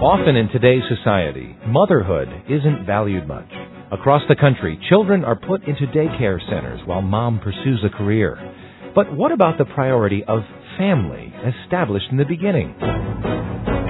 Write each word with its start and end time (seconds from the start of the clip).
Often 0.00 0.32
in 0.40 0.48
today's 0.48 0.80
society, 0.88 1.52
motherhood 1.68 2.32
isn't 2.48 2.88
valued 2.88 3.28
much. 3.28 3.52
Across 3.92 4.24
the 4.32 4.40
country, 4.40 4.80
children 4.88 5.28
are 5.28 5.36
put 5.36 5.60
into 5.68 5.92
daycare 5.92 6.40
centers 6.48 6.80
while 6.88 7.04
mom 7.04 7.36
pursues 7.36 7.84
a 7.84 7.92
career. 7.92 8.32
But 8.94 9.12
what 9.12 9.30
about 9.30 9.58
the 9.58 9.68
priority 9.68 10.24
of 10.24 10.40
family 10.80 11.28
established 11.44 12.08
in 12.10 12.16
the 12.16 12.24
beginning? 12.24 12.72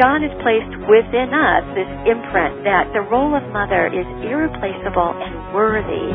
God 0.02 0.26
has 0.26 0.34
placed 0.42 0.74
within 0.90 1.30
us 1.30 1.62
this 1.78 1.90
imprint 2.10 2.66
that 2.66 2.90
the 2.90 3.06
role 3.06 3.30
of 3.38 3.46
mother 3.54 3.86
is 3.86 4.08
irreplaceable 4.26 5.14
and 5.14 5.54
worthy. 5.54 6.10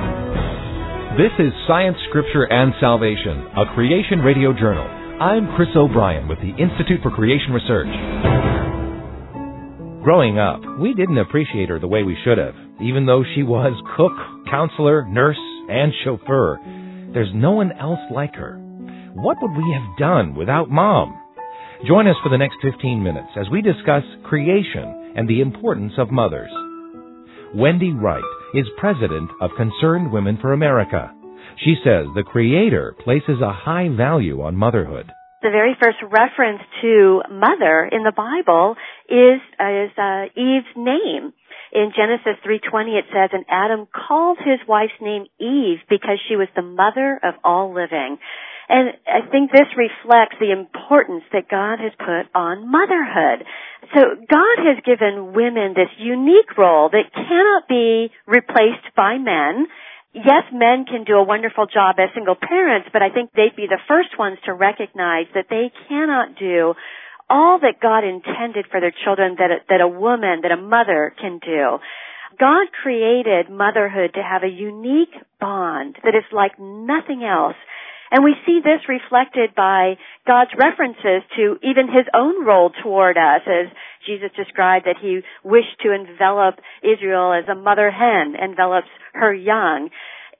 This 1.15 1.31
is 1.39 1.55
Science, 1.71 1.95
Scripture, 2.11 2.51
and 2.51 2.75
Salvation, 2.83 3.47
a 3.55 3.71
Creation 3.71 4.19
Radio 4.19 4.51
Journal. 4.51 4.91
I'm 5.23 5.55
Chris 5.55 5.71
O'Brien 5.71 6.27
with 6.27 6.43
the 6.43 6.51
Institute 6.59 6.99
for 6.99 7.15
Creation 7.15 7.55
Research. 7.55 8.34
Growing 10.05 10.37
up, 10.37 10.61
we 10.79 10.93
didn't 10.93 11.17
appreciate 11.17 11.69
her 11.69 11.79
the 11.79 11.87
way 11.87 12.03
we 12.03 12.15
should 12.23 12.37
have. 12.37 12.53
Even 12.79 13.07
though 13.07 13.23
she 13.33 13.41
was 13.41 13.73
cook, 13.97 14.11
counselor, 14.47 15.03
nurse, 15.09 15.39
and 15.67 15.91
chauffeur, 16.03 16.59
there's 17.11 17.31
no 17.33 17.53
one 17.53 17.71
else 17.71 17.97
like 18.11 18.35
her. 18.35 18.55
What 19.15 19.37
would 19.41 19.57
we 19.57 19.73
have 19.73 19.97
done 19.97 20.35
without 20.35 20.69
mom? 20.69 21.19
Join 21.87 22.05
us 22.05 22.17
for 22.21 22.29
the 22.29 22.37
next 22.37 22.57
15 22.61 23.01
minutes 23.01 23.29
as 23.35 23.49
we 23.49 23.63
discuss 23.63 24.03
creation 24.25 25.13
and 25.17 25.27
the 25.27 25.41
importance 25.41 25.93
of 25.97 26.11
mothers. 26.11 26.51
Wendy 27.55 27.91
Wright 27.91 28.21
is 28.53 28.67
president 28.77 29.31
of 29.41 29.57
Concerned 29.57 30.11
Women 30.11 30.37
for 30.39 30.53
America. 30.53 31.11
She 31.63 31.77
says 31.83 32.05
the 32.13 32.21
Creator 32.23 32.93
places 33.03 33.41
a 33.41 33.51
high 33.51 33.89
value 33.89 34.43
on 34.43 34.55
motherhood. 34.55 35.11
The 35.45 35.51
very 35.51 35.77
first 35.79 36.01
reference 36.01 36.63
to 36.81 37.21
mother 37.29 37.85
in 37.85 38.01
the 38.01 38.11
Bible 38.11 38.73
is, 39.05 39.37
is 39.61 39.91
uh, 39.93 40.25
Eve's 40.33 40.73
name. 40.75 41.33
In 41.71 41.93
Genesis 41.95 42.41
3:20 42.41 42.97
it 42.97 43.05
says, 43.13 43.29
"And 43.31 43.45
Adam 43.47 43.85
called 43.85 44.39
his 44.39 44.57
wife's 44.67 44.99
name 44.99 45.27
Eve 45.37 45.81
because 45.87 46.17
she 46.27 46.35
was 46.35 46.47
the 46.55 46.63
mother 46.63 47.19
of 47.21 47.35
all 47.43 47.71
living." 47.71 48.17
And 48.69 48.97
I 49.05 49.21
think 49.29 49.51
this 49.51 49.69
reflects 49.77 50.37
the 50.39 50.49
importance 50.51 51.23
that 51.31 51.47
God 51.47 51.77
has 51.77 51.93
put 51.93 52.25
on 52.33 52.67
motherhood. 52.67 53.45
So 53.93 54.15
God 54.15 54.57
has 54.65 54.81
given 54.83 55.33
women 55.33 55.75
this 55.75 55.93
unique 55.99 56.57
role 56.57 56.89
that 56.89 57.13
cannot 57.13 57.67
be 57.67 58.09
replaced 58.25 58.95
by 58.95 59.19
men. 59.19 59.67
Yes, 60.15 60.47
men 60.53 60.85
can 60.85 61.03
do 61.03 61.17
a 61.19 61.23
wonderful 61.23 61.65
job 61.67 61.99
as 61.99 62.07
single 62.15 62.39
parents, 62.39 62.87
but 62.93 63.01
I 63.01 63.09
think 63.09 63.31
they'd 63.35 63.55
be 63.55 63.67
the 63.67 63.83
first 63.85 64.17
ones 64.17 64.37
to 64.45 64.53
recognize 64.53 65.27
that 65.35 65.47
they 65.49 65.71
cannot 65.89 66.39
do 66.39 66.73
all 67.29 67.59
that 67.59 67.81
God 67.81 68.05
intended 68.07 68.65
for 68.71 68.79
their 68.79 68.95
children 69.03 69.35
that 69.39 69.51
a, 69.51 69.57
that 69.67 69.81
a 69.81 69.89
woman, 69.89 70.39
that 70.43 70.53
a 70.53 70.61
mother 70.61 71.13
can 71.19 71.39
do. 71.43 71.79
God 72.39 72.67
created 72.71 73.49
motherhood 73.49 74.13
to 74.13 74.23
have 74.23 74.43
a 74.43 74.47
unique 74.47 75.13
bond 75.41 75.97
that 76.03 76.15
is 76.15 76.23
like 76.31 76.57
nothing 76.59 77.23
else 77.23 77.57
and 78.11 78.23
we 78.23 78.35
see 78.45 78.61
this 78.63 78.87
reflected 78.87 79.55
by 79.55 79.97
God's 80.27 80.51
references 80.57 81.25
to 81.35 81.57
even 81.63 81.87
his 81.91 82.05
own 82.13 82.45
role 82.45 82.71
toward 82.83 83.17
us 83.17 83.41
as 83.47 83.67
Jesus 84.05 84.29
described 84.35 84.85
that 84.85 84.97
he 85.01 85.21
wished 85.43 85.79
to 85.83 85.93
envelop 85.93 86.55
Israel 86.83 87.33
as 87.33 87.47
a 87.49 87.55
mother 87.55 87.91
hen 87.91 88.35
envelops 88.41 88.87
her 89.13 89.33
young. 89.33 89.89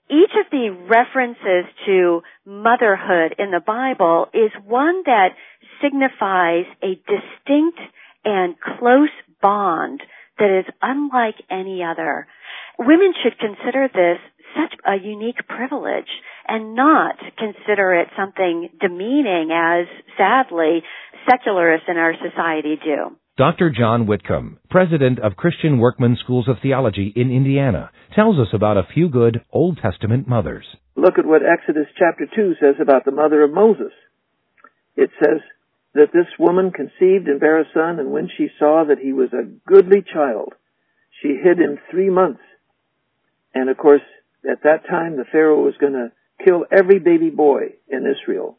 Each 0.09 0.31
of 0.39 0.51
the 0.51 0.69
references 0.87 1.65
to 1.87 2.21
motherhood 2.45 3.35
in 3.39 3.51
the 3.51 3.63
Bible 3.65 4.27
is 4.33 4.51
one 4.63 5.01
that 5.05 5.29
signifies 5.81 6.65
a 6.83 6.95
distinct 6.95 7.79
and 8.23 8.55
close 8.59 9.09
bond 9.41 10.01
that 10.37 10.59
is 10.59 10.65
unlike 10.81 11.35
any 11.49 11.83
other. 11.83 12.27
Women 12.77 13.13
should 13.23 13.39
consider 13.39 13.87
this 13.87 14.19
such 14.55 14.73
a 14.85 14.95
unique 14.95 15.47
privilege 15.47 16.09
and 16.47 16.75
not 16.75 17.15
consider 17.37 17.93
it 17.95 18.07
something 18.17 18.69
demeaning 18.79 19.51
as 19.51 19.87
sadly 20.17 20.83
secularists 21.29 21.87
in 21.89 21.97
our 21.97 22.13
society 22.13 22.77
do. 22.83 23.15
Dr. 23.37 23.69
John 23.69 24.07
Whitcomb, 24.07 24.59
president 24.69 25.19
of 25.19 25.35
Christian 25.35 25.77
Workman 25.77 26.15
Schools 26.23 26.47
of 26.47 26.55
Theology 26.61 27.11
in 27.17 27.31
Indiana, 27.31 27.91
tells 28.15 28.39
us 28.39 28.47
about 28.53 28.77
a 28.77 28.87
few 28.93 29.09
good 29.09 29.41
Old 29.51 29.77
Testament 29.81 30.25
mothers. 30.25 30.63
Look 30.95 31.19
at 31.19 31.25
what 31.25 31.41
Exodus 31.43 31.87
chapter 31.99 32.27
2 32.33 32.53
says 32.61 32.75
about 32.81 33.03
the 33.03 33.11
mother 33.11 33.43
of 33.43 33.51
Moses. 33.51 33.91
It 34.95 35.09
says 35.19 35.41
that 35.95 36.13
this 36.13 36.27
woman 36.39 36.71
conceived 36.71 37.27
and 37.27 37.41
bare 37.41 37.59
a 37.59 37.65
son, 37.73 37.99
and 37.99 38.11
when 38.13 38.29
she 38.37 38.47
saw 38.57 38.85
that 38.87 38.99
he 38.99 39.11
was 39.11 39.33
a 39.33 39.51
goodly 39.67 40.01
child, 40.01 40.53
she 41.21 41.35
hid 41.35 41.59
him 41.59 41.77
three 41.91 42.09
months. 42.09 42.39
And 43.53 43.69
of 43.69 43.75
course, 43.75 44.03
at 44.49 44.63
that 44.63 44.87
time, 44.89 45.17
the 45.17 45.25
Pharaoh 45.29 45.61
was 45.61 45.75
going 45.77 45.91
to 45.91 46.13
kill 46.45 46.63
every 46.71 46.99
baby 46.99 47.31
boy 47.31 47.73
in 47.89 48.07
Israel. 48.07 48.57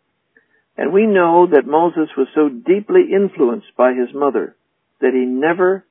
And 0.77 0.93
we 0.93 1.07
know 1.07 1.47
that 1.51 1.67
Moses 1.67 2.11
was 2.15 2.29
so 2.35 2.51
deeply 2.51 3.05
influenced 3.11 3.75
by 3.79 3.95
his 3.95 4.15
mother 4.15 4.55
that 5.01 5.13
he 5.13 5.25
never, 5.25 5.85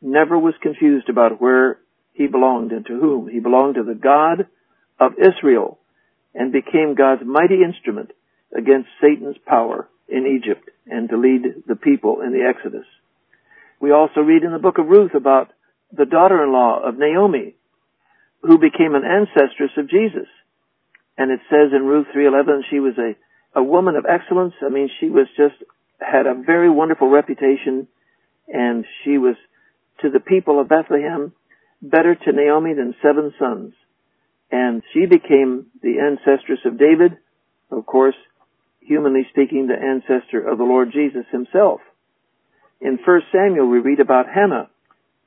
never 0.00 0.38
was 0.38 0.54
confused 0.62 1.08
about 1.08 1.40
where 1.40 1.78
he 2.12 2.26
belonged 2.26 2.72
and 2.72 2.86
to 2.86 2.98
whom. 2.98 3.28
He 3.28 3.40
belonged 3.40 3.76
to 3.76 3.82
the 3.82 3.94
God 3.94 4.46
of 5.00 5.12
Israel 5.18 5.78
and 6.34 6.52
became 6.52 6.94
God's 6.96 7.22
mighty 7.24 7.62
instrument 7.62 8.12
against 8.56 8.88
Satan's 9.00 9.36
power 9.46 9.88
in 10.08 10.26
Egypt 10.26 10.68
and 10.86 11.08
to 11.08 11.16
lead 11.16 11.64
the 11.66 11.76
people 11.76 12.20
in 12.20 12.32
the 12.32 12.46
Exodus. 12.48 12.86
We 13.80 13.92
also 13.92 14.20
read 14.20 14.42
in 14.42 14.52
the 14.52 14.58
book 14.58 14.78
of 14.78 14.86
Ruth 14.86 15.14
about 15.14 15.52
the 15.90 16.06
daughter-in-law 16.06 16.82
of 16.86 16.98
Naomi 16.98 17.56
who 18.42 18.58
became 18.58 18.94
an 18.94 19.02
ancestress 19.02 19.76
of 19.76 19.88
Jesus. 19.88 20.28
And 21.16 21.30
it 21.30 21.40
says 21.50 21.72
in 21.72 21.84
Ruth 21.84 22.06
3:11 22.14 22.64
she 22.70 22.80
was 22.80 22.96
a 22.98 23.16
a 23.54 23.62
woman 23.62 23.96
of 23.96 24.06
excellence. 24.08 24.54
I 24.62 24.68
mean, 24.68 24.88
she 25.00 25.08
was 25.08 25.26
just 25.36 25.54
had 26.00 26.26
a 26.26 26.34
very 26.34 26.70
wonderful 26.70 27.08
reputation 27.08 27.86
and 28.48 28.84
she 29.02 29.18
was 29.18 29.36
to 30.00 30.10
the 30.10 30.20
people 30.20 30.60
of 30.60 30.68
Bethlehem 30.68 31.32
better 31.80 32.14
to 32.14 32.32
Naomi 32.32 32.74
than 32.74 32.94
seven 33.02 33.32
sons. 33.38 33.74
And 34.50 34.82
she 34.92 35.06
became 35.06 35.66
the 35.82 35.96
ancestress 35.98 36.64
of 36.66 36.78
David, 36.78 37.16
of 37.70 37.86
course, 37.86 38.16
humanly 38.80 39.26
speaking, 39.30 39.66
the 39.66 39.74
ancestor 39.74 40.46
of 40.46 40.58
the 40.58 40.64
Lord 40.64 40.92
Jesus 40.92 41.24
himself. 41.30 41.80
In 42.80 42.98
1 43.04 43.20
Samuel, 43.32 43.68
we 43.68 43.78
read 43.78 44.00
about 44.00 44.26
Hannah, 44.26 44.68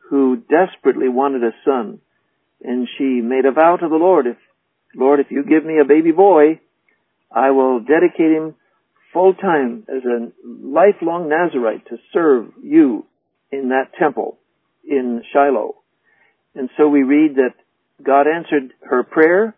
who 0.09 0.38
desperately 0.38 1.09
wanted 1.09 1.44
a 1.44 1.52
son 1.64 2.00
and 2.64 2.88
she 2.97 3.22
made 3.22 3.46
a 3.46 3.52
vow 3.52 3.78
to 3.78 3.88
the 3.88 3.96
Lord, 3.96 4.28
if, 4.28 4.38
Lord, 4.96 5.20
if 5.20 5.28
you 5.30 5.44
give 5.44 5.66
me 5.66 5.80
a 5.80 5.86
baby 5.88 6.12
boy, 6.12 6.59
I 7.32 7.52
will 7.52 7.80
dedicate 7.80 8.32
him 8.32 8.56
full 9.16 9.34
time 9.34 9.86
as 9.88 10.03
a 10.03 10.31
lifelong 10.44 11.30
Nazarite 11.30 11.88
to 11.88 11.98
serve 12.12 12.52
you 12.62 13.06
in 13.50 13.70
that 13.70 13.94
temple 13.98 14.38
in 14.84 15.24
Shiloh. 15.31 15.76
And 16.53 16.70
so 16.78 16.90
we 16.90 17.03
read 17.03 17.36
that 17.36 17.53
God 18.03 18.28
answered 18.28 18.74
her 18.81 19.03
prayer, 19.03 19.56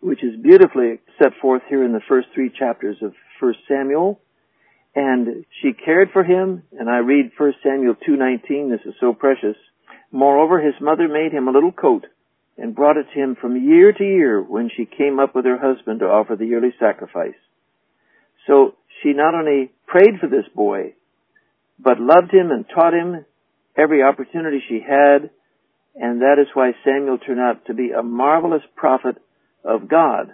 which 0.00 0.22
is 0.22 0.40
beautifully 0.42 1.00
set 1.20 1.32
forth 1.40 1.62
here 1.70 1.84
in 1.84 1.92
the 1.92 2.02
first 2.06 2.28
three 2.34 2.50
chapters 2.56 2.98
of 3.00 3.14
1 3.40 3.54
Samuel. 3.66 4.20
And 4.94 5.46
she 5.62 5.72
cared 5.72 6.10
for 6.12 6.22
him, 6.22 6.62
and 6.78 6.90
I 6.90 6.98
read 6.98 7.32
1 7.36 7.54
Samuel 7.62 7.94
2.19, 8.06 8.70
this 8.70 8.86
is 8.86 8.94
so 9.00 9.14
precious. 9.14 9.56
Moreover, 10.12 10.60
his 10.60 10.74
mother 10.82 11.08
made 11.08 11.32
him 11.32 11.48
a 11.48 11.50
little 11.50 11.72
coat 11.72 12.04
and 12.58 12.74
brought 12.74 12.98
it 12.98 13.06
to 13.14 13.18
him 13.18 13.36
from 13.40 13.56
year 13.56 13.92
to 13.92 14.04
year 14.04 14.42
when 14.42 14.70
she 14.74 14.84
came 14.84 15.18
up 15.18 15.34
with 15.34 15.46
her 15.46 15.58
husband 15.58 16.00
to 16.00 16.06
offer 16.06 16.36
the 16.36 16.46
yearly 16.46 16.74
sacrifice. 16.78 17.34
So 18.46 18.74
she 19.02 19.12
not 19.12 19.34
only 19.34 19.72
prayed 19.86 20.20
for 20.20 20.28
this 20.28 20.46
boy, 20.54 20.94
but 21.78 22.00
loved 22.00 22.32
him 22.32 22.50
and 22.50 22.64
taught 22.72 22.94
him 22.94 23.24
every 23.76 24.02
opportunity 24.02 24.62
she 24.68 24.80
had, 24.80 25.30
and 25.94 26.20
that 26.22 26.36
is 26.40 26.46
why 26.54 26.72
Samuel 26.84 27.18
turned 27.18 27.40
out 27.40 27.66
to 27.66 27.74
be 27.74 27.90
a 27.90 28.02
marvelous 28.02 28.62
prophet 28.74 29.16
of 29.64 29.88
God 29.88 30.32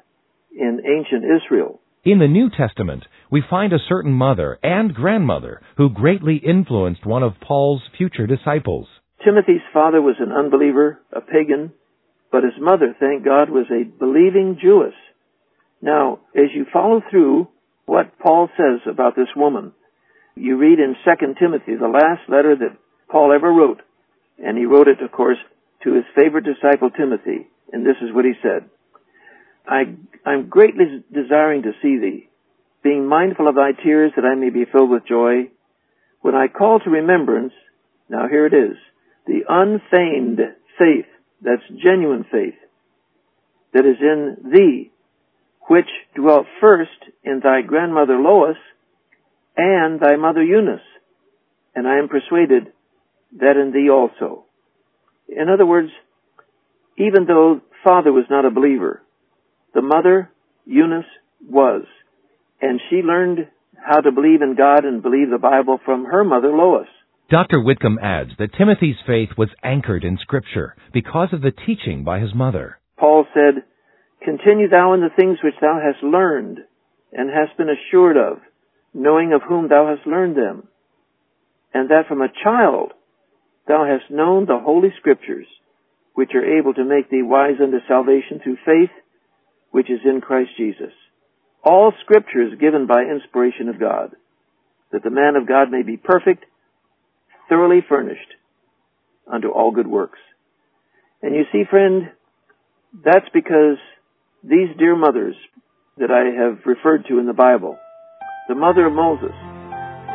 in 0.57 0.81
ancient 0.85 1.25
Israel. 1.25 1.81
In 2.05 2.19
the 2.19 2.29
New 2.29 2.51
Testament, 2.51 3.05
we 3.31 3.43
find 3.49 3.73
a 3.73 3.79
certain 3.89 4.13
mother 4.13 4.59
and 4.63 4.93
grandmother 4.95 5.63
who 5.77 5.89
greatly 5.89 6.37
influenced 6.37 7.07
one 7.07 7.23
of 7.23 7.41
Paul's 7.41 7.83
future 7.97 8.27
disciples. 8.27 8.89
Timothy's 9.25 9.63
father 9.73 10.03
was 10.03 10.17
an 10.19 10.33
unbeliever, 10.33 11.01
a 11.13 11.21
pagan, 11.21 11.73
but 12.33 12.43
his 12.43 12.55
mother, 12.61 12.97
thank 12.99 13.25
God, 13.25 13.51
was 13.51 13.67
a 13.71 13.85
believing 13.85 14.59
Jewess. 14.61 14.95
Now, 15.81 16.21
as 16.35 16.51
you 16.55 16.67
follow 16.73 17.03
through 17.09 17.49
what 17.93 18.19
Paul 18.19 18.49
says 18.57 18.81
about 18.91 19.17
this 19.17 19.29
woman, 19.37 19.73
you 20.35 20.57
read 20.57 20.79
in 20.79 20.97
2 21.05 21.35
Timothy, 21.39 21.77
the 21.77 21.89
last 21.93 22.23
letter 22.27 22.57
that 22.57 22.79
Paul 23.11 23.35
ever 23.35 23.53
wrote, 23.53 23.83
and 24.43 24.57
he 24.57 24.65
wrote 24.65 24.89
it, 24.89 25.03
of 25.03 25.13
course, 25.13 25.37
to 25.85 25.93
his 25.93 26.05
favorite 26.17 26.47
disciple 26.47 26.89
Timothy, 26.89 27.49
and 27.71 27.85
this 27.85 27.97
is 28.01 28.15
what 28.15 28.25
he 28.25 28.33
said. 28.41 28.71
I, 29.69 29.95
I'm 30.25 30.49
greatly 30.49 31.05
desiring 31.13 31.65
to 31.65 31.73
see 31.83 31.99
thee, 31.99 32.31
being 32.83 33.07
mindful 33.07 33.47
of 33.47 33.57
thy 33.57 33.73
tears 33.73 34.13
that 34.17 34.25
I 34.25 34.37
may 34.37 34.49
be 34.49 34.65
filled 34.65 34.89
with 34.89 35.07
joy. 35.07 35.51
When 36.23 36.35
I 36.35 36.49
call 36.49 36.81
to 36.81 36.89
remembrance 36.89 37.53
Now 38.09 38.27
here 38.27 38.47
it 38.47 38.55
is. 38.55 38.79
The 39.27 39.43
unfeigned 39.47 40.41
faith, 40.79 41.11
that's 41.43 41.83
genuine 41.85 42.25
faith, 42.33 42.57
that 43.75 43.85
is 43.85 43.97
in 44.01 44.51
thee, 44.51 44.93
which 45.69 45.89
dwelt 46.15 46.47
first 46.61 46.91
in 47.25 47.41
thy 47.43 47.63
grandmother 47.63 48.17
Lois 48.19 48.57
and 49.57 50.01
thy 50.01 50.17
mother 50.17 50.43
Eunice, 50.43 50.81
and 51.75 51.87
I 51.87 51.99
am 51.99 52.09
persuaded 52.09 52.73
that 53.39 53.57
in 53.57 53.73
thee 53.73 53.91
also. 53.91 54.45
In 55.29 55.49
other 55.49 55.67
words, 55.67 55.91
even 56.99 57.27
though 57.27 57.61
father 57.85 58.13
was 58.13 58.25
not 58.31 58.45
a 58.45 58.51
believer, 58.51 59.03
the 59.75 59.83
mother, 59.83 60.31
Eunice, 60.67 61.07
was, 61.49 61.85
and 62.61 62.81
she 62.89 62.97
learned 62.97 63.49
how 63.75 64.01
to 64.01 64.13
believe 64.13 64.43
in 64.43 64.55
God 64.57 64.85
and 64.85 65.03
believe 65.03 65.31
the 65.31 65.39
Bible 65.39 65.79
from 65.85 66.05
her 66.05 66.25
mother 66.25 66.53
Lois. 66.53 66.87
Dr. 67.31 67.61
Whitcomb 67.63 67.99
adds 68.03 68.33
that 68.39 68.55
Timothy's 68.57 68.97
faith 69.07 69.31
was 69.39 69.49
anchored 69.63 70.05
in 70.05 70.19
Scripture 70.19 70.77
because 70.93 71.29
of 71.33 71.41
the 71.41 71.51
teaching 71.51 72.05
by 72.05 72.21
his 72.21 72.35
mother. 72.35 72.79
Paul 72.99 73.27
said, 73.33 73.65
Continue 74.25 74.69
thou 74.69 74.93
in 74.93 75.01
the 75.01 75.11
things 75.15 75.39
which 75.43 75.55
thou 75.61 75.81
hast 75.83 76.03
learned 76.03 76.59
and 77.13 77.29
hast 77.29 77.57
been 77.57 77.69
assured 77.69 78.17
of, 78.17 78.39
knowing 78.95 79.33
of 79.33 79.43
whom 79.43 79.69
thou 79.69 79.95
hast 79.95 80.07
learned 80.07 80.37
them, 80.37 80.69
and 81.75 81.91
that 81.91 82.07
from 82.09 82.23
a 82.23 82.33
child 82.45 82.93
thou 83.67 83.85
hast 83.85 84.11
known 84.11 84.47
the 84.47 84.59
holy 84.59 84.91
scriptures, 84.99 85.47
which 86.15 86.31
are 86.35 86.59
able 86.59 86.75
to 86.75 86.85
make 86.85 87.11
thee 87.11 87.23
wise 87.23 87.61
unto 87.63 87.79
salvation 87.89 88.41
through 88.43 88.59
faith, 88.65 88.91
which 89.71 89.91
is 89.91 90.01
in 90.05 90.21
Christ 90.21 90.51
Jesus. 90.57 90.93
All 91.65 91.93
scripture 92.03 92.43
is 92.43 92.59
given 92.61 92.87
by 92.87 93.03
inspiration 93.03 93.69
of 93.69 93.81
God, 93.81 94.15
that 94.93 95.03
the 95.03 95.11
man 95.11 95.37
of 95.37 95.49
God 95.49 95.71
may 95.71 95.83
be 95.83 95.97
perfect, 95.97 96.45
thoroughly 97.49 97.81
furnished 97.89 98.35
unto 99.31 99.49
all 99.49 99.71
good 99.71 99.87
works. 99.87 100.19
And 101.23 101.35
you 101.35 101.45
see, 101.53 101.63
friend, 101.69 102.11
that's 103.05 103.29
because 103.33 103.79
these 104.43 104.75
dear 104.79 104.97
mothers 104.97 105.37
that 105.99 106.11
I 106.11 106.35
have 106.35 106.67
referred 106.67 107.07
to 107.09 107.19
in 107.19 107.27
the 107.27 107.37
Bible, 107.37 107.79
the 108.49 108.59
mother 108.59 108.87
of 108.87 108.93
Moses, 108.93 109.35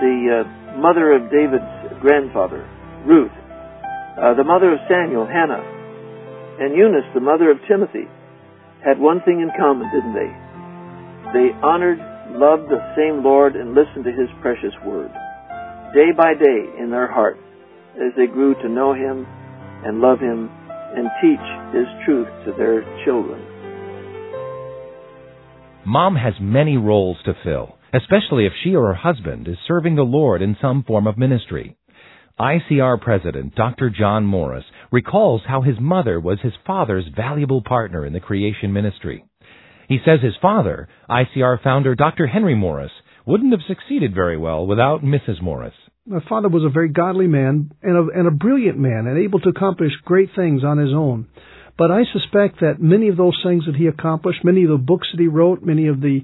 the 0.03 0.43
uh, 0.43 0.77
mother 0.77 1.15
of 1.15 1.31
David's 1.31 2.03
grandfather, 2.03 2.67
Ruth, 3.07 3.31
uh, 4.19 4.35
the 4.35 4.43
mother 4.43 4.73
of 4.75 4.83
Samuel, 4.91 5.25
Hannah, 5.25 5.63
and 6.59 6.75
Eunice, 6.75 7.07
the 7.15 7.23
mother 7.23 7.51
of 7.51 7.57
Timothy, 7.71 8.03
had 8.83 8.99
one 8.99 9.21
thing 9.23 9.39
in 9.39 9.49
common, 9.55 9.87
didn't 9.95 10.13
they? 10.13 10.31
They 11.31 11.47
honored, 11.63 11.99
loved 12.35 12.67
the 12.67 12.83
same 12.99 13.23
Lord, 13.23 13.55
and 13.55 13.71
listened 13.71 14.03
to 14.03 14.11
His 14.11 14.27
precious 14.41 14.75
word, 14.83 15.07
day 15.95 16.11
by 16.11 16.35
day 16.35 16.61
in 16.83 16.91
their 16.91 17.07
heart, 17.07 17.39
as 17.95 18.11
they 18.17 18.27
grew 18.27 18.55
to 18.59 18.67
know 18.67 18.91
Him 18.91 19.23
and 19.87 20.01
love 20.03 20.19
Him 20.19 20.51
and 20.51 21.07
teach 21.23 21.47
His 21.71 21.87
truth 22.03 22.27
to 22.43 22.51
their 22.59 22.83
children. 23.05 23.56
Mom 25.87 26.17
has 26.17 26.33
many 26.41 26.75
roles 26.75 27.15
to 27.23 27.33
fill, 27.45 27.77
especially 27.93 28.45
if 28.45 28.51
she 28.61 28.75
or 28.75 28.87
her 28.87 28.93
husband 28.93 29.47
is 29.47 29.55
serving 29.65 29.95
the 29.95 30.01
Lord 30.01 30.41
in 30.41 30.57
some 30.61 30.83
form 30.83 31.07
of 31.07 31.17
ministry. 31.17 31.77
ICR 32.37 32.99
President 32.99 33.55
Dr. 33.55 33.89
John 33.89 34.25
Morris 34.25 34.65
recalls 34.91 35.43
how 35.47 35.61
his 35.61 35.79
mother 35.79 36.19
was 36.19 36.39
his 36.41 36.51
father's 36.65 37.05
valuable 37.15 37.61
partner 37.61 38.05
in 38.05 38.11
the 38.11 38.19
creation 38.19 38.73
ministry. 38.73 39.23
He 39.87 39.99
says 40.03 40.19
his 40.21 40.35
father, 40.41 40.89
ICR 41.09 41.63
founder 41.63 41.95
Dr. 41.95 42.27
Henry 42.27 42.53
Morris, 42.53 42.91
wouldn't 43.25 43.53
have 43.53 43.61
succeeded 43.65 44.13
very 44.13 44.37
well 44.37 44.67
without 44.67 45.05
Mrs. 45.05 45.41
Morris. 45.41 45.73
My 46.05 46.19
father 46.27 46.49
was 46.49 46.65
a 46.65 46.69
very 46.69 46.89
godly 46.89 47.27
man 47.27 47.71
and 47.81 47.95
a, 47.95 48.19
and 48.19 48.27
a 48.27 48.31
brilliant 48.31 48.77
man 48.77 49.07
and 49.07 49.17
able 49.17 49.39
to 49.39 49.49
accomplish 49.49 49.93
great 50.03 50.31
things 50.35 50.65
on 50.65 50.79
his 50.79 50.91
own. 50.93 51.27
But 51.77 51.91
I 51.91 52.03
suspect 52.11 52.61
that 52.61 52.81
many 52.81 53.09
of 53.09 53.17
those 53.17 53.39
things 53.45 53.65
that 53.65 53.75
he 53.75 53.87
accomplished, 53.87 54.43
many 54.43 54.63
of 54.63 54.69
the 54.69 54.77
books 54.77 55.07
that 55.11 55.21
he 55.21 55.27
wrote, 55.27 55.61
many 55.61 55.87
of 55.87 56.01
the 56.01 56.21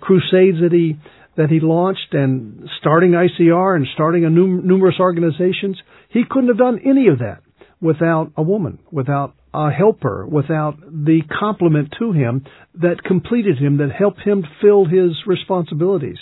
crusades 0.00 0.58
that 0.60 0.72
he 0.72 0.96
that 1.36 1.48
he 1.48 1.60
launched 1.60 2.12
and 2.12 2.68
starting 2.80 3.12
ICR 3.12 3.76
and 3.76 3.86
starting 3.94 4.24
a 4.24 4.30
num- 4.30 4.66
numerous 4.66 4.96
organizations, 4.98 5.80
he 6.10 6.22
couldn't 6.28 6.48
have 6.48 6.58
done 6.58 6.80
any 6.84 7.06
of 7.06 7.20
that 7.20 7.40
without 7.80 8.32
a 8.36 8.42
woman, 8.42 8.78
without 8.90 9.34
a 9.54 9.70
helper, 9.70 10.26
without 10.26 10.78
the 10.80 11.22
complement 11.38 11.94
to 11.98 12.12
him 12.12 12.44
that 12.74 13.02
completed 13.04 13.58
him, 13.58 13.78
that 13.78 13.90
helped 13.96 14.20
him 14.20 14.44
fill 14.60 14.84
his 14.84 15.12
responsibilities. 15.26 16.18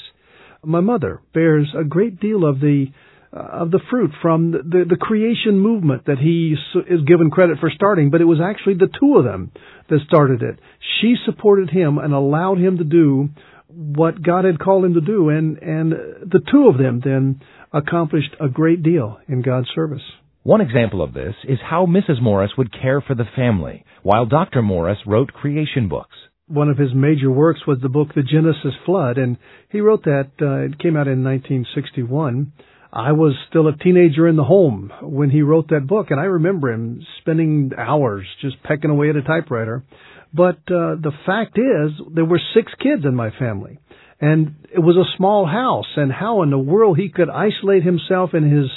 My 0.63 0.81
mother 0.81 1.21
bears 1.35 1.75
a 1.77 1.85
great 1.85 2.21
deal 2.21 2.45
of 2.45 2.61
the 2.61 2.87
uh, 2.89 3.08
of 3.33 3.71
the 3.71 3.81
fruit 3.91 4.11
from 4.23 4.53
the, 4.53 4.59
the, 4.59 4.85
the 4.91 4.97
creation 4.97 5.59
movement 5.59 6.07
that 6.07 6.19
he 6.19 6.57
is 6.89 7.01
given 7.07 7.31
credit 7.31 7.59
for 7.61 7.71
starting, 7.71 8.11
but 8.11 8.21
it 8.21 8.25
was 8.25 8.41
actually 8.43 8.75
the 8.75 8.89
two 8.99 9.17
of 9.17 9.25
them 9.25 9.53
that 9.91 10.01
started 10.07 10.43
it. 10.43 10.59
She 11.01 11.15
supported 11.25 11.71
him 11.71 11.99
and 11.99 12.13
allowed 12.15 12.59
him 12.59 12.79
to 12.79 12.85
do 12.85 13.29
what 13.69 14.23
God 14.23 14.45
had 14.45 14.59
called 14.59 14.85
him 14.85 14.95
to 14.95 15.01
do, 15.01 15.29
and 15.29 15.59
and 15.59 15.93
the 15.93 16.41
two 16.51 16.69
of 16.69 16.79
them 16.79 17.01
then 17.05 17.43
accomplished 17.73 18.35
a 18.41 18.49
great 18.49 18.83
deal 18.83 19.19
in 19.29 19.43
God's 19.43 19.69
service. 19.75 20.03
One 20.43 20.63
example 20.63 21.03
of 21.03 21.13
this 21.13 21.35
is 21.45 21.59
how 21.63 21.85
Mrs. 21.85 22.23
Morris 22.23 22.53
would 22.57 22.73
care 22.73 23.03
for 23.03 23.15
the 23.15 23.27
family, 23.37 23.85
while 24.03 24.25
Dr. 24.25 24.63
Morris 24.63 24.99
wrote 25.07 25.35
creation 25.35 25.89
books. 25.89 26.17
One 26.47 26.71
of 26.71 26.79
his 26.79 26.95
major 26.95 27.31
works 27.31 27.67
was 27.67 27.79
the 27.83 27.91
book 27.91 28.15
The 28.15 28.23
Genesis 28.23 28.73
Flood, 28.87 29.19
and 29.19 29.37
he 29.69 29.83
wrote 29.83 30.05
that. 30.05 30.31
Uh, 30.41 30.65
it 30.65 30.79
came 30.79 30.97
out 30.97 31.07
in 31.07 31.23
1961. 31.23 32.53
I 32.93 33.13
was 33.13 33.35
still 33.49 33.69
a 33.69 33.77
teenager 33.77 34.27
in 34.27 34.37
the 34.37 34.45
home 34.45 34.91
when 35.03 35.29
he 35.31 35.43
wrote 35.43 35.69
that 35.69 35.87
book, 35.87 36.07
and 36.11 36.19
I 36.19 36.25
remember 36.25 36.73
him 36.73 37.05
spending 37.21 37.73
hours 37.77 38.27
just 38.41 38.63
pecking 38.63 38.91
away 38.91 39.11
at 39.11 39.17
a 39.17 39.23
typewriter. 39.23 39.85
But 40.33 40.57
uh, 40.69 40.97
the 40.97 41.13
fact 41.27 41.59
is, 41.59 41.93
there 42.15 42.25
were 42.25 42.41
six 42.55 42.73
kids 42.83 43.05
in 43.05 43.15
my 43.15 43.31
family, 43.39 43.79
and 44.21 44.55
it 44.75 44.81
was 44.81 44.97
a 44.97 45.17
small 45.17 45.47
house. 45.47 45.87
And 45.97 46.11
how 46.13 46.43
in 46.43 46.51
the 46.51 46.59
world 46.59 46.99
he 46.99 47.11
could 47.11 47.29
isolate 47.29 47.83
himself 47.83 48.31
in 48.33 48.51
his 48.51 48.71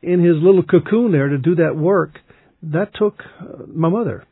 in 0.00 0.20
his 0.20 0.36
little 0.40 0.62
cocoon 0.62 1.10
there 1.10 1.28
to 1.28 1.38
do 1.38 1.56
that 1.56 1.76
work? 1.76 2.18
That 2.62 2.94
took 2.94 3.20
uh, 3.40 3.64
my 3.66 3.88
mother. 3.88 4.24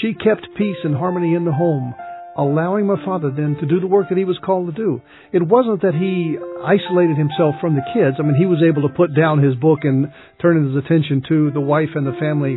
She 0.00 0.14
kept 0.14 0.48
peace 0.56 0.78
and 0.82 0.96
harmony 0.96 1.34
in 1.34 1.44
the 1.44 1.52
home, 1.52 1.94
allowing 2.36 2.86
my 2.86 3.02
father 3.04 3.30
then 3.30 3.56
to 3.60 3.66
do 3.66 3.80
the 3.80 3.86
work 3.86 4.08
that 4.10 4.18
he 4.18 4.24
was 4.24 4.38
called 4.44 4.66
to 4.68 4.72
do. 4.72 5.00
It 5.32 5.42
wasn't 5.42 5.82
that 5.82 5.94
he 5.94 6.36
isolated 6.62 7.16
himself 7.16 7.56
from 7.60 7.74
the 7.74 7.84
kids. 7.94 8.16
I 8.18 8.22
mean, 8.22 8.36
he 8.36 8.46
was 8.46 8.62
able 8.62 8.86
to 8.86 8.94
put 8.94 9.16
down 9.16 9.42
his 9.42 9.54
book 9.56 9.80
and 9.82 10.12
turn 10.40 10.60
his 10.68 10.76
attention 10.76 11.22
to 11.28 11.50
the 11.50 11.60
wife 11.60 11.90
and 11.94 12.06
the 12.06 12.16
family 12.20 12.56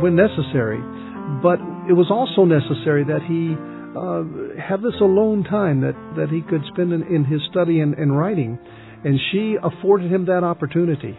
when 0.00 0.14
necessary. 0.14 0.78
But 1.40 1.56
it 1.88 1.96
was 1.96 2.12
also 2.12 2.44
necessary 2.44 3.04
that 3.04 3.24
he 3.24 3.56
uh, 3.96 4.60
have 4.60 4.82
this 4.82 5.00
alone 5.00 5.44
time 5.44 5.80
that, 5.80 5.96
that 6.16 6.28
he 6.28 6.42
could 6.42 6.62
spend 6.72 6.92
in, 6.92 7.02
in 7.04 7.24
his 7.24 7.40
study 7.50 7.80
and, 7.80 7.94
and 7.94 8.16
writing. 8.16 8.58
And 9.04 9.18
she 9.32 9.56
afforded 9.62 10.12
him 10.12 10.26
that 10.26 10.44
opportunity. 10.44 11.18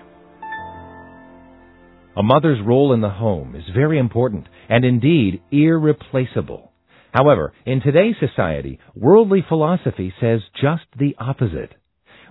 A 2.17 2.23
mother's 2.23 2.59
role 2.65 2.93
in 2.93 3.01
the 3.01 3.09
home 3.09 3.55
is 3.55 3.63
very 3.73 3.99
important 3.99 4.47
and 4.69 4.85
indeed 4.85 5.41
irreplaceable. 5.51 6.71
However, 7.15 7.53
in 7.65 7.79
today's 7.79 8.15
society, 8.19 8.77
worldly 8.93 9.39
philosophy 9.47 10.13
says 10.19 10.41
just 10.59 10.83
the 10.99 11.15
opposite. 11.17 11.71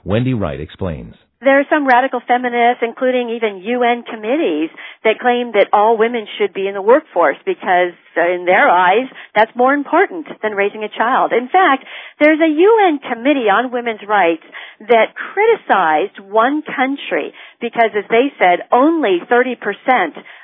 Wendy 0.05 0.35
Wright 0.35 0.61
explains. 0.61 1.15
There 1.41 1.59
are 1.59 1.73
some 1.73 1.87
radical 1.89 2.21
feminists, 2.21 2.85
including 2.85 3.33
even 3.33 3.65
UN 3.65 4.05
committees, 4.05 4.69
that 5.05 5.21
claim 5.21 5.53
that 5.57 5.73
all 5.73 5.97
women 5.97 6.27
should 6.37 6.53
be 6.53 6.69
in 6.69 6.75
the 6.75 6.85
workforce 6.85 7.37
because, 7.47 7.97
uh, 8.17 8.29
in 8.29 8.45
their 8.45 8.69
eyes, 8.69 9.09
that's 9.35 9.57
more 9.57 9.73
important 9.73 10.29
than 10.43 10.53
raising 10.53 10.85
a 10.85 10.93
child. 10.93 11.33
In 11.33 11.49
fact, 11.49 11.85
there's 12.21 12.41
a 12.41 12.49
UN 12.49 13.01
committee 13.01 13.49
on 13.49 13.73
women's 13.73 14.05
rights 14.07 14.45
that 14.81 15.17
criticized 15.17 16.21
one 16.21 16.61
country 16.61 17.33
because, 17.59 17.93
as 17.97 18.05
they 18.09 18.33
said, 18.37 18.69
only 18.71 19.21
30% 19.33 19.57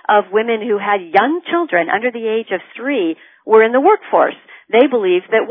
of 0.08 0.32
women 0.32 0.64
who 0.64 0.78
had 0.80 1.00
young 1.00 1.40
children 1.44 1.88
under 1.92 2.10
the 2.10 2.26
age 2.26 2.52
of 2.52 2.60
three 2.76 3.16
were 3.46 3.62
in 3.62 3.72
the 3.72 3.80
workforce. 3.80 4.36
They 4.70 4.86
believe 4.86 5.22
that 5.30 5.50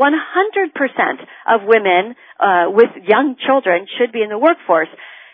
of 1.46 1.68
women 1.68 2.16
uh, 2.40 2.72
with 2.72 2.90
young 3.06 3.36
children 3.46 3.86
should 3.98 4.12
be 4.12 4.22
in 4.22 4.30
the 4.30 4.38
workforce. 4.38 4.88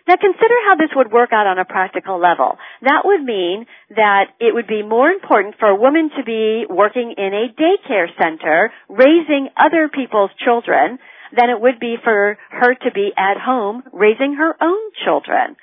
Now 0.09 0.15
consider 0.17 0.55
how 0.69 0.77
this 0.77 0.91
would 0.95 1.11
work 1.11 1.31
out 1.33 1.47
on 1.47 1.59
a 1.59 1.65
practical 1.65 2.21
level. 2.21 2.59
That 2.83 3.03
would 3.05 3.23
mean 3.23 3.67
that 3.91 4.35
it 4.39 4.55
would 4.55 4.67
be 4.67 4.83
more 4.83 5.11
important 5.11 5.57
for 5.59 5.69
a 5.69 5.75
woman 5.75 6.11
to 6.17 6.23
be 6.23 6.65
working 6.71 7.15
in 7.17 7.35
a 7.35 7.51
daycare 7.55 8.07
center, 8.21 8.71
raising 8.89 9.49
other 9.57 9.89
people's 9.89 10.31
children, 10.45 10.99
than 11.35 11.51
it 11.51 11.61
would 11.61 11.81
be 11.81 11.97
for 12.03 12.39
her 12.51 12.75
to 12.75 12.91
be 12.95 13.11
at 13.17 13.37
home 13.39 13.83
raising 13.93 14.35
her 14.35 14.55
own 14.61 14.79
children. 15.05 15.57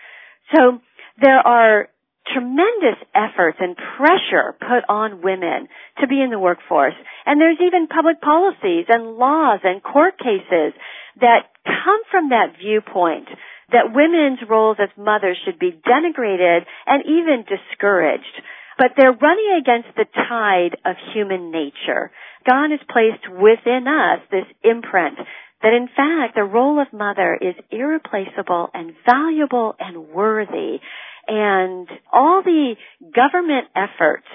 So 0.54 0.80
there 1.22 1.40
are 1.40 1.88
tremendous 2.32 3.00
efforts 3.14 3.58
and 3.60 3.76
pressure 3.76 4.56
put 4.60 4.88
on 4.88 5.22
women 5.22 5.68
to 6.00 6.08
be 6.08 6.22
in 6.22 6.30
the 6.30 6.40
workforce. 6.40 6.96
And 7.26 7.40
there's 7.40 7.60
even 7.60 7.88
public 7.88 8.22
policies 8.22 8.86
and 8.88 9.18
laws 9.18 9.60
and 9.64 9.84
court 9.84 10.18
cases 10.18 10.74
that 11.20 11.52
come 11.66 12.02
from 12.10 12.30
that 12.30 12.56
viewpoint 12.60 13.28
that 13.72 13.94
women's 13.94 14.40
roles 14.48 14.78
as 14.82 14.90
mothers 14.98 15.38
should 15.44 15.60
be 15.60 15.72
denigrated 15.72 16.62
and 16.86 17.04
even 17.06 17.46
discouraged. 17.48 18.42
But 18.78 18.94
they're 18.98 19.14
running 19.14 19.60
against 19.60 19.96
the 19.96 20.06
tide 20.14 20.78
of 20.86 20.96
human 21.14 21.52
nature. 21.52 22.12
God 22.50 22.72
has 22.72 22.80
placed 22.90 23.30
within 23.30 23.86
us 23.88 24.20
this 24.32 24.48
imprint 24.64 25.20
that 25.62 25.74
in 25.74 25.88
fact 25.88 26.36
the 26.36 26.44
role 26.44 26.82
of 26.82 26.92
mother 26.92 27.38
is 27.40 27.56
irreplaceable 27.72 28.70
and 28.74 28.94
valuable 29.10 29.76
and 29.80 30.10
worthy. 30.10 30.80
And 31.28 31.88
all 32.12 32.42
the 32.44 32.76
government 33.16 33.68
efforts 33.76 34.28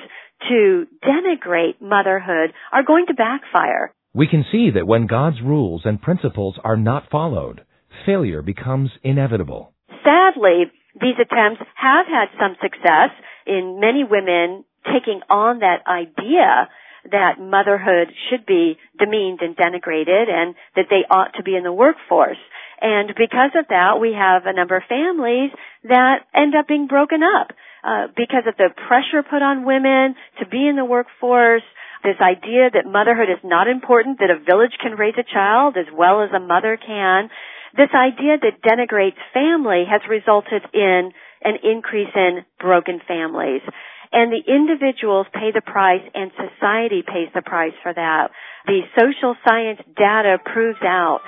to 0.48 0.86
denigrate 1.04 1.80
motherhood 1.80 2.52
are 2.72 2.84
going 2.84 3.06
to 3.08 3.14
backfire. 3.14 3.92
We 4.14 4.28
can 4.28 4.44
see 4.50 4.70
that 4.74 4.86
when 4.86 5.06
God's 5.06 5.40
rules 5.42 5.82
and 5.84 6.00
principles 6.00 6.58
are 6.64 6.76
not 6.76 7.10
followed, 7.10 7.62
failure 8.06 8.42
becomes 8.42 8.90
inevitable. 9.02 9.72
Sadly, 10.02 10.70
these 11.00 11.16
attempts 11.20 11.62
have 11.74 12.06
had 12.06 12.28
some 12.40 12.56
success 12.62 13.10
in 13.46 13.78
many 13.80 14.04
women 14.04 14.64
taking 14.84 15.20
on 15.28 15.60
that 15.60 15.86
idea 15.86 16.68
that 17.10 17.40
motherhood 17.40 18.08
should 18.28 18.44
be 18.46 18.76
demeaned 18.98 19.40
and 19.40 19.56
denigrated 19.56 20.28
and 20.28 20.54
that 20.76 20.86
they 20.90 21.04
ought 21.10 21.34
to 21.36 21.42
be 21.42 21.56
in 21.56 21.62
the 21.62 21.72
workforce. 21.72 22.38
And 22.80 23.08
because 23.16 23.52
of 23.58 23.66
that, 23.68 23.98
we 24.00 24.14
have 24.14 24.46
a 24.46 24.52
number 24.52 24.76
of 24.76 24.84
families 24.88 25.50
that 25.84 26.26
end 26.34 26.54
up 26.54 26.68
being 26.68 26.86
broken 26.86 27.20
up 27.22 27.50
uh, 27.82 28.06
because 28.16 28.46
of 28.46 28.56
the 28.56 28.70
pressure 28.86 29.22
put 29.22 29.42
on 29.42 29.64
women 29.64 30.14
to 30.38 30.46
be 30.46 30.66
in 30.66 30.76
the 30.76 30.84
workforce, 30.84 31.66
this 32.02 32.18
idea 32.22 32.70
that 32.70 32.86
motherhood 32.86 33.30
is 33.30 33.42
not 33.42 33.66
important, 33.66 34.18
that 34.18 34.30
a 34.30 34.38
village 34.38 34.78
can 34.80 34.92
raise 34.94 35.18
a 35.18 35.26
child 35.26 35.76
as 35.76 35.90
well 35.90 36.22
as 36.22 36.30
a 36.30 36.38
mother 36.38 36.78
can. 36.78 37.30
This 37.76 37.90
idea 37.94 38.38
that 38.38 38.62
denigrates 38.62 39.18
family 39.34 39.84
has 39.90 40.00
resulted 40.08 40.62
in 40.72 41.10
an 41.42 41.58
increase 41.62 42.14
in 42.14 42.46
broken 42.58 43.00
families. 43.06 43.62
And 44.10 44.32
the 44.32 44.40
individuals 44.46 45.26
pay 45.34 45.50
the 45.52 45.60
price 45.60 46.02
and 46.14 46.30
society 46.32 47.02
pays 47.02 47.28
the 47.34 47.42
price 47.42 47.74
for 47.82 47.92
that. 47.92 48.30
The 48.66 48.80
social 48.98 49.36
science 49.46 49.80
data 49.96 50.38
proves 50.42 50.80
out 50.82 51.20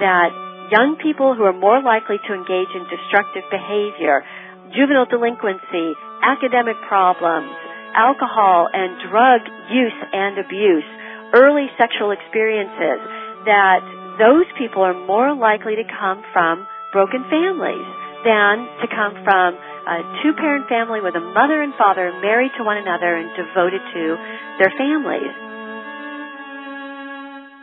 that 0.00 0.45
young 0.70 0.98
people 0.98 1.34
who 1.34 1.44
are 1.44 1.56
more 1.56 1.82
likely 1.82 2.18
to 2.18 2.30
engage 2.34 2.70
in 2.74 2.82
destructive 2.90 3.46
behavior, 3.50 4.24
juvenile 4.74 5.06
delinquency, 5.06 5.94
academic 6.22 6.76
problems, 6.88 7.50
alcohol 7.94 8.68
and 8.72 8.98
drug 9.08 9.40
use 9.72 9.98
and 10.12 10.38
abuse, 10.38 10.86
early 11.34 11.70
sexual 11.78 12.10
experiences, 12.10 13.00
that 13.46 13.80
those 14.18 14.46
people 14.58 14.82
are 14.82 14.96
more 15.06 15.34
likely 15.34 15.76
to 15.76 15.86
come 15.86 16.22
from 16.32 16.66
broken 16.92 17.22
families 17.30 17.86
than 18.26 18.66
to 18.82 18.86
come 18.90 19.14
from 19.22 19.54
a 19.86 20.02
two 20.22 20.34
parent 20.34 20.66
family 20.68 20.98
with 21.00 21.14
a 21.14 21.22
mother 21.22 21.62
and 21.62 21.72
father 21.78 22.10
married 22.20 22.50
to 22.58 22.64
one 22.64 22.76
another 22.76 23.14
and 23.14 23.30
devoted 23.38 23.80
to 23.94 24.04
their 24.58 24.72
families. 24.74 25.34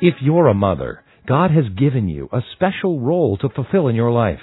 If 0.02 0.16
you're 0.22 0.48
a 0.48 0.54
mother, 0.54 1.03
God 1.28 1.52
has 1.52 1.66
given 1.78 2.08
you 2.08 2.30
a 2.32 2.42
special 2.56 3.00
role 3.00 3.38
to 3.38 3.50
fulfill 3.50 3.88
in 3.88 3.96
your 3.96 4.12
life. 4.12 4.42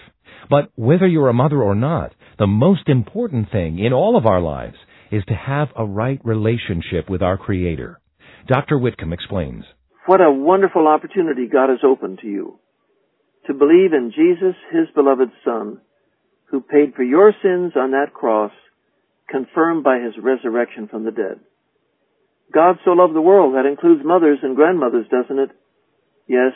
But 0.48 0.70
whether 0.74 1.06
you're 1.06 1.28
a 1.28 1.34
mother 1.34 1.62
or 1.62 1.74
not, 1.74 2.12
the 2.38 2.46
most 2.46 2.88
important 2.88 3.50
thing 3.52 3.78
in 3.78 3.92
all 3.92 4.16
of 4.16 4.26
our 4.26 4.40
lives 4.40 4.76
is 5.12 5.22
to 5.26 5.34
have 5.34 5.68
a 5.76 5.84
right 5.84 6.20
relationship 6.24 7.10
with 7.10 7.22
our 7.22 7.36
Creator. 7.36 8.00
Dr. 8.48 8.78
Whitcomb 8.78 9.12
explains. 9.12 9.64
What 10.06 10.20
a 10.20 10.32
wonderful 10.32 10.88
opportunity 10.88 11.46
God 11.46 11.68
has 11.68 11.80
opened 11.84 12.20
to 12.22 12.26
you. 12.26 12.58
To 13.46 13.54
believe 13.54 13.92
in 13.92 14.12
Jesus, 14.14 14.54
His 14.72 14.88
beloved 14.94 15.30
Son, 15.44 15.80
who 16.50 16.60
paid 16.60 16.94
for 16.94 17.02
your 17.02 17.32
sins 17.42 17.72
on 17.76 17.92
that 17.92 18.12
cross, 18.12 18.52
confirmed 19.28 19.84
by 19.84 19.98
his 20.00 20.14
resurrection 20.20 20.88
from 20.88 21.04
the 21.04 21.12
dead. 21.12 21.38
God 22.52 22.76
so 22.84 22.90
loved 22.90 23.14
the 23.14 23.20
world, 23.20 23.54
that 23.54 23.66
includes 23.68 24.02
mothers 24.04 24.38
and 24.42 24.56
grandmothers, 24.56 25.06
doesn't 25.08 25.38
it? 25.38 25.50
Yes, 26.26 26.52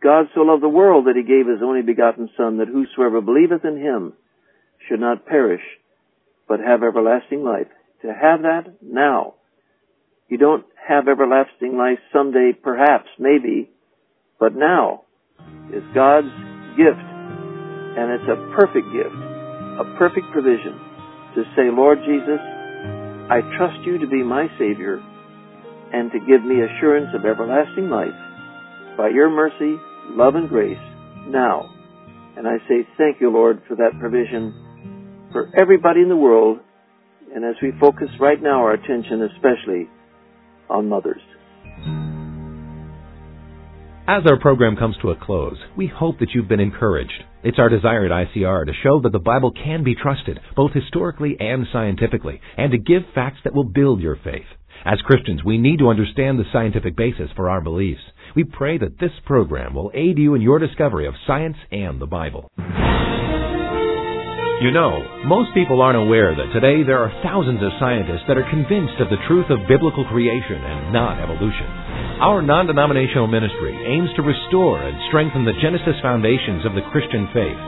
God 0.00 0.26
so 0.34 0.40
loved 0.40 0.62
the 0.62 0.68
world 0.68 1.06
that 1.06 1.16
he 1.16 1.22
gave 1.22 1.46
his 1.46 1.62
only 1.62 1.82
begotten 1.82 2.30
Son, 2.36 2.58
that 2.58 2.68
whosoever 2.68 3.20
believeth 3.20 3.64
in 3.64 3.76
him 3.76 4.14
should 4.88 5.00
not 5.00 5.26
perish, 5.26 5.62
but 6.48 6.60
have 6.60 6.82
everlasting 6.82 7.44
life. 7.44 7.68
To 8.02 8.08
have 8.08 8.42
that 8.42 8.82
now. 8.82 9.34
You 10.28 10.38
don't 10.38 10.64
have 10.88 11.08
everlasting 11.08 11.76
life 11.76 11.98
someday, 12.12 12.52
perhaps, 12.52 13.08
maybe, 13.18 13.70
but 14.40 14.56
now 14.56 15.02
is 15.72 15.84
God's 15.94 16.32
gift 16.76 17.12
and 17.92 18.10
it's 18.10 18.24
a 18.24 18.40
perfect 18.56 18.88
gift, 18.96 19.14
a 19.76 19.84
perfect 19.98 20.26
provision 20.32 20.72
to 21.36 21.44
say, 21.54 21.68
Lord 21.68 21.98
Jesus, 22.04 22.40
I 23.28 23.40
trust 23.56 23.84
you 23.84 23.98
to 23.98 24.06
be 24.06 24.22
my 24.24 24.48
Savior 24.58 24.96
and 25.92 26.10
to 26.12 26.18
give 26.20 26.42
me 26.42 26.64
assurance 26.64 27.12
of 27.14 27.26
everlasting 27.26 27.90
life 27.90 28.16
by 28.96 29.08
your 29.08 29.30
mercy, 29.30 29.76
love, 30.10 30.34
and 30.34 30.48
grace 30.48 30.78
now. 31.28 31.70
And 32.36 32.46
I 32.46 32.58
say 32.68 32.86
thank 32.96 33.20
you, 33.20 33.30
Lord, 33.30 33.62
for 33.68 33.76
that 33.76 33.98
provision 34.00 35.28
for 35.32 35.50
everybody 35.56 36.00
in 36.00 36.08
the 36.08 36.16
world. 36.16 36.58
And 37.34 37.44
as 37.44 37.54
we 37.62 37.72
focus 37.80 38.08
right 38.20 38.40
now 38.40 38.60
our 38.60 38.72
attention 38.72 39.22
especially 39.34 39.88
on 40.68 40.88
mothers. 40.88 41.20
As 44.08 44.24
our 44.26 44.38
program 44.38 44.76
comes 44.76 44.96
to 45.00 45.10
a 45.10 45.16
close, 45.16 45.56
we 45.76 45.86
hope 45.86 46.18
that 46.18 46.30
you've 46.34 46.48
been 46.48 46.58
encouraged. 46.60 47.22
It's 47.44 47.58
our 47.58 47.68
desire 47.68 48.04
at 48.04 48.10
ICR 48.10 48.66
to 48.66 48.72
show 48.82 49.00
that 49.00 49.12
the 49.12 49.20
Bible 49.20 49.52
can 49.52 49.84
be 49.84 49.94
trusted, 49.94 50.40
both 50.56 50.72
historically 50.72 51.36
and 51.38 51.66
scientifically, 51.72 52.40
and 52.56 52.72
to 52.72 52.78
give 52.78 53.02
facts 53.14 53.38
that 53.44 53.54
will 53.54 53.64
build 53.64 54.00
your 54.00 54.16
faith. 54.16 54.46
As 54.84 54.98
Christians, 55.06 55.44
we 55.44 55.58
need 55.58 55.78
to 55.78 55.90
understand 55.90 56.38
the 56.38 56.50
scientific 56.52 56.96
basis 56.96 57.30
for 57.36 57.48
our 57.48 57.60
beliefs. 57.60 58.02
We 58.34 58.42
pray 58.42 58.78
that 58.78 58.98
this 58.98 59.14
program 59.24 59.74
will 59.74 59.92
aid 59.94 60.18
you 60.18 60.34
in 60.34 60.42
your 60.42 60.58
discovery 60.58 61.06
of 61.06 61.14
science 61.24 61.56
and 61.70 62.00
the 62.00 62.10
Bible. 62.10 62.50
You 64.62 64.70
know, 64.70 65.22
most 65.26 65.54
people 65.54 65.82
aren't 65.82 66.02
aware 66.02 66.34
that 66.34 66.54
today 66.54 66.82
there 66.82 66.98
are 66.98 67.14
thousands 67.22 67.62
of 67.62 67.78
scientists 67.78 68.26
that 68.26 68.38
are 68.38 68.50
convinced 68.50 68.98
of 68.98 69.10
the 69.10 69.22
truth 69.26 69.46
of 69.50 69.70
biblical 69.70 70.06
creation 70.10 70.58
and 70.58 70.92
not 70.92 71.22
evolution. 71.22 71.66
Our 72.18 72.42
non 72.42 72.66
denominational 72.66 73.26
ministry 73.26 73.74
aims 73.86 74.10
to 74.18 74.22
restore 74.22 74.82
and 74.82 74.98
strengthen 75.10 75.44
the 75.46 75.58
Genesis 75.62 75.98
foundations 76.02 76.66
of 76.66 76.74
the 76.74 76.86
Christian 76.90 77.30
faith. 77.34 77.58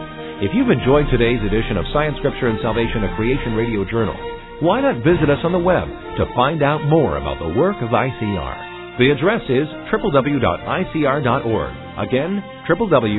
If 0.43 0.51
you've 0.55 0.71
enjoyed 0.71 1.07
today's 1.11 1.43
edition 1.47 1.79
of 1.79 1.87
Science, 1.95 2.19
Scripture, 2.19 2.51
and 2.51 2.59
Salvation, 2.63 3.07
a 3.07 3.15
Creation 3.15 3.55
Radio 3.55 3.87
Journal, 3.87 4.19
why 4.61 4.81
not 4.81 5.03
visit 5.03 5.31
us 5.31 5.43
on 5.43 5.51
the 5.51 5.59
web 5.59 5.89
to 5.89 6.27
find 6.35 6.63
out 6.63 6.85
more 6.87 7.17
about 7.17 7.39
the 7.43 7.59
work 7.59 7.75
of 7.83 7.91
ICR? 7.91 8.99
The 8.99 9.11
address 9.11 9.43
is 9.51 9.67
www.icr.org. 9.91 11.73
Again, 11.99 12.43
www.icr.org. 12.71 13.15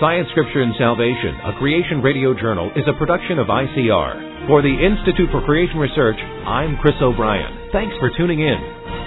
Science, 0.00 0.28
Scripture, 0.30 0.62
and 0.62 0.74
Salvation, 0.78 1.34
a 1.44 1.58
Creation 1.58 2.00
Radio 2.00 2.32
Journal, 2.32 2.70
is 2.76 2.86
a 2.86 2.94
production 2.94 3.38
of 3.38 3.48
ICR. 3.48 4.46
For 4.46 4.62
the 4.62 4.72
Institute 4.72 5.28
for 5.30 5.44
Creation 5.44 5.78
Research, 5.78 6.16
I'm 6.46 6.78
Chris 6.78 6.94
O'Brien. 7.02 7.68
Thanks 7.72 7.94
for 7.98 8.10
tuning 8.16 8.40
in. 8.40 8.99